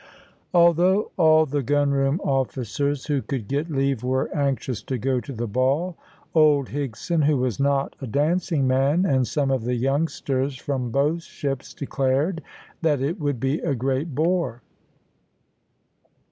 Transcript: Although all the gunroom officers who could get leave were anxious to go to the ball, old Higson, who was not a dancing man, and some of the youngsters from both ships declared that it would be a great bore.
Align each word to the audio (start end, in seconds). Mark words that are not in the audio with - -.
Although 0.51 1.11
all 1.15 1.45
the 1.45 1.61
gunroom 1.61 2.19
officers 2.23 3.05
who 3.05 3.21
could 3.21 3.47
get 3.47 3.69
leave 3.69 4.03
were 4.03 4.35
anxious 4.35 4.81
to 4.81 4.97
go 4.97 5.19
to 5.19 5.31
the 5.31 5.45
ball, 5.45 5.95
old 6.33 6.69
Higson, 6.69 7.25
who 7.25 7.37
was 7.37 7.59
not 7.59 7.95
a 8.01 8.07
dancing 8.07 8.65
man, 8.65 9.05
and 9.05 9.27
some 9.27 9.51
of 9.51 9.63
the 9.63 9.75
youngsters 9.75 10.55
from 10.55 10.89
both 10.89 11.21
ships 11.21 11.71
declared 11.75 12.41
that 12.81 12.99
it 12.99 13.19
would 13.19 13.39
be 13.39 13.59
a 13.59 13.75
great 13.75 14.15
bore. 14.15 14.63